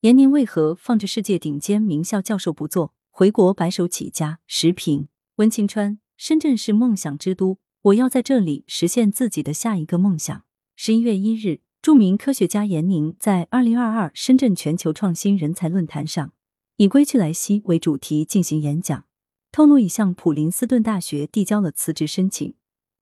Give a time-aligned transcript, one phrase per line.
[0.00, 4.38] 严宁为何放着世界顶尖名校教授不做，回国白手起家？
[4.46, 10.42] 时评：温清川，深圳是梦想之都，我要在这里实现自己的下一个梦想。
[10.74, 16.32] 十一月一日，著名科学家严宁在二零二二深圳全球创新人才论坛上，
[16.78, 19.04] 以“归去来兮”为主题进行演讲，
[19.52, 22.54] 透露已向普林斯顿大学递交了辞职申请，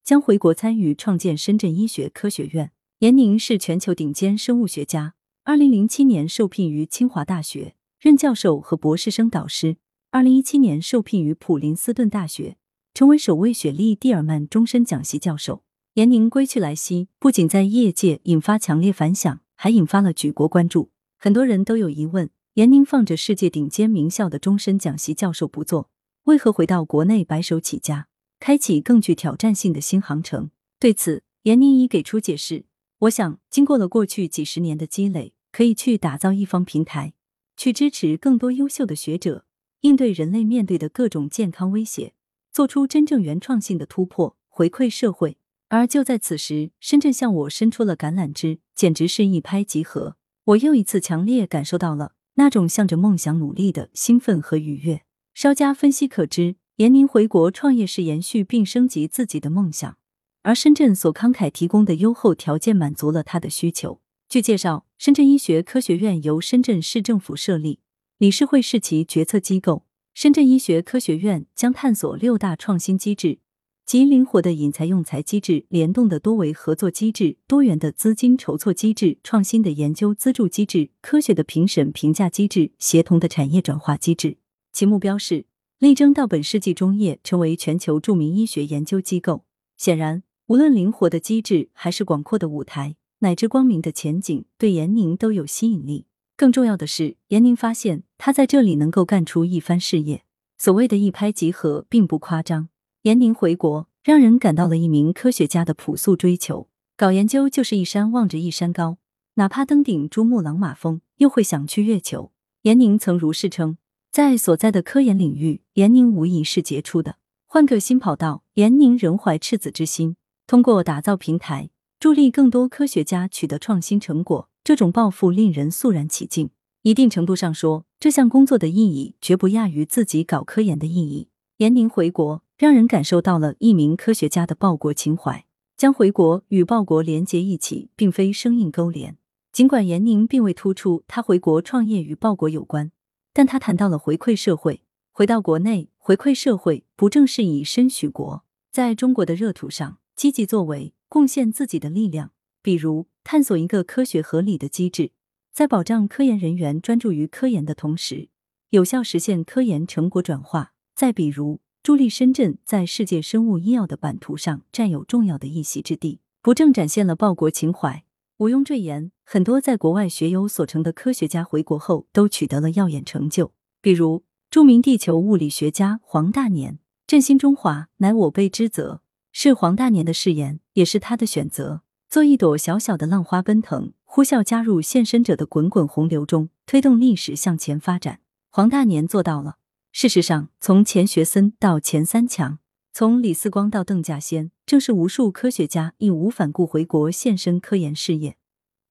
[0.03, 2.73] 将回国参与创建深圳医学科学院。
[2.99, 5.15] 闫宁是全球顶尖生物学家。
[5.49, 9.79] 二零零七年受聘于清华大学任教授和博士生导师，
[10.11, 12.59] 二零一七年受聘于普林斯顿大学，
[12.93, 15.63] 成为首位雪莉·蒂尔曼终身讲席教授。
[15.95, 20.91] 严宁归去来兮，不仅在业界引发强烈反响，还引发了举国关注。
[21.17, 25.89] 很多人都有疑问：严宁放着世界顶尖名校的终身讲席教授不做，
[26.25, 28.09] 为何回到国内白手起家，
[28.39, 30.51] 开启更具挑战性的新航程？
[30.79, 32.67] 对此，严宁已给出解释。
[32.99, 35.33] 我想，经过了过去几十年的积累。
[35.59, 37.15] 可以去打造一方平台，
[37.57, 39.45] 去支持更多优秀的学者，
[39.81, 42.15] 应对人类面对的各种健康威胁，
[42.53, 45.37] 做出真正原创性的突破，回馈社会。
[45.67, 50.15] 而就在此时，深圳向我伸出了橄榄枝，简直是一拍即合。
[50.45, 55.03] 我又一次强烈感受到了那种向着梦想努力的兴奋和愉悦。
[55.35, 59.99] 稍加分析可知，严宁回国创业是延续并升级自己的梦想，
[60.43, 64.01] 而深圳所慷慨提供的优厚条件满足了他的需求。
[64.29, 67.81] 据介绍，深圳医学科学院由深圳市政府设立，
[68.19, 69.87] 理事会是其决策机构。
[70.13, 73.39] 深圳医学科学院将探索六大创新机制，
[73.87, 84.37] 即灵活的引才用才机制、联动的多维合作机制、多元的资金筹措机制、创新的研究资助机制、科学的评审评价机制、协同的产业转化机制。
[84.75, 85.47] 其目标是
[85.79, 89.47] 力争到本世纪中叶成为全球著名医学研究机构。
[89.79, 92.97] 显然，无论灵活的机制还是广阔的舞台。
[93.21, 96.07] 乃至光明的前景，对严宁都有吸引力。
[96.37, 100.23] 更重要的是，严宁发现他在这里能够干出一番事业。
[100.57, 102.69] 所谓的一拍即合，并不夸张。
[103.03, 106.69] 严宁回国，让人感到了一名科学家的朴素追求。
[106.97, 108.99] 搞研究就是一山望着一山高，
[109.35, 112.33] 哪怕登顶珠穆朗玛峰，又会想去月球。
[112.63, 113.79] 严宁曾如是称，
[114.11, 117.17] 在所在的科研领域，严宁无疑是杰出的。
[117.47, 120.17] 换个新跑道，严宁仍怀赤子之心，
[120.47, 121.71] 通过打造平台。
[122.01, 126.51] 助力更多科学家取得创新成果，这种抱负令人肃然起敬。
[126.83, 131.29] 一定程度上说，这项工作的意义绝不亚于自己搞科研的意义。
[131.57, 135.45] 严宁回国，让人感受到了一名科学家的报国情怀。
[135.77, 139.17] 将回国与报国连结一起，并非生硬勾连。
[139.53, 142.93] 尽管严宁并未突出他回国创业与报国有关，
[143.33, 144.83] 但他谈到了回馈社会。
[145.11, 150.95] 回到国内回馈社会，不正是以身许国，在中国的热土上积极作为？
[151.09, 152.33] 贡献自己的力量，
[152.63, 155.13] 比如探索一个科学合理的机制，
[155.53, 158.29] 在保障科研人员专注于科研的同时，
[158.71, 168.05] 有效实现科研成果转化；再比如助力深圳在世界生物医药的版图上占有重要的一席之地，不正展现了报国情怀？
[168.37, 179.01] 毋庸赘言，很多在国外学有所成的科学家回国后都取得了耀眼成就，比如著名地球物理学家黄大年，振兴中华乃我辈之责。
[179.41, 181.83] 是黄大年的誓言，也是他的选择。
[182.11, 188.19] 做一朵小小的浪花奔腾，呼啸加入献身者的滚滚洪流中，推动历史向前发展。
[188.51, 189.59] 黄大年做到了。
[189.93, 192.59] 事实上，从钱学森到钱三强，
[192.93, 198.37] 从李四光到邓稼先，正是无数科学家义无反顾回国献身科研事业，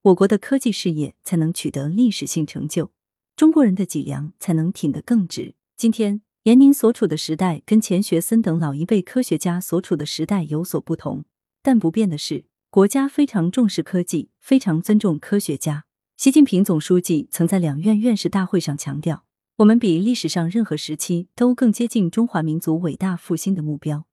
[0.03, 2.91] 我国的科技事业才能取得历史性成就，
[3.35, 5.55] 中国人的脊梁才能挺得更直。
[5.75, 6.21] 今天。
[6.47, 11.25] 严宁所处的时代跟钱学森等老一辈科学家所处的时代有所不同，
[11.61, 15.83] 但不变的是，国家非常重视科技，非常尊重科学家。
[16.15, 19.25] 习近平总书记曾在两院院士大会上强调
[19.59, 24.05] ：“我们比历史上任何时期都更接近中华民族伟大复兴的目标，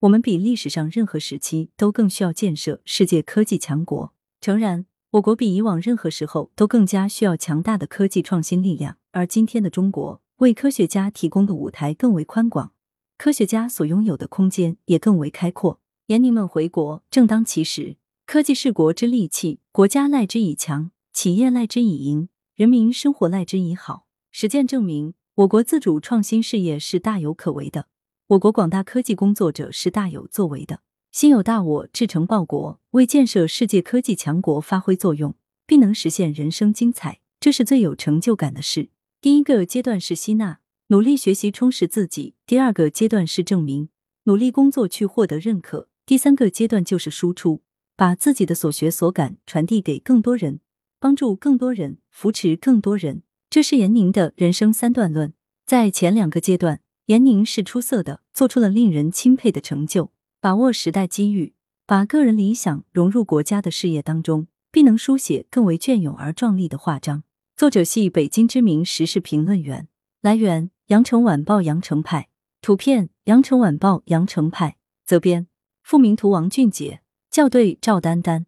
[0.00, 10.21] 我们比历史上任何时期都更需要建设世界科技强国。”诚然，我国比以往任何时候都更加需要强大的科技创新力量，而今天的中国。
[10.42, 12.72] 为科学家提供的舞台更为宽广，
[13.16, 15.78] 科学家所拥有的空间也更为开阔。
[16.06, 17.96] 严宁们回国正当其时，
[18.26, 24.06] 科技是国之利器，国家赖之以强，企业赖之以盈，人民生活赖之以好。
[24.32, 27.86] 实践证明，我国自主创新事业是大有可为的，
[28.26, 30.80] 我国广大科技工作者是大有作为的。
[31.12, 38.88] 心有大我，志成报国，为建设世界科技强国发挥作用，并能实现人生精彩，这是最有成就感的事。
[39.22, 40.58] 第一个阶段是吸纳，
[40.88, 43.88] 努力学习充实自己；第二个阶段是证明，
[44.24, 47.62] 努力工作去获得认可；第三个阶段就是输出，
[47.94, 50.58] 把自己的所学所感传递给更多人，
[50.98, 53.22] 帮助更多人，扶持更多人。
[53.48, 55.32] 这是闫宁的人生三段论。
[55.64, 60.10] 在前两个阶段，闫宁是出色的，做出了令人钦佩的成就，
[60.40, 61.54] 把握时代机遇，
[61.86, 67.22] 把个人理想融入国家的事业当中，必能书写更为隽永而壮丽的画章。
[67.54, 69.86] 作者系北京知名时事评论员。
[70.20, 72.28] 来源：羊城晚报羊城派。
[72.60, 74.76] 图片：羊城晚报羊城派。
[75.04, 75.46] 责编：
[75.82, 77.02] 付明图，王俊杰。
[77.30, 78.46] 校对：赵丹丹。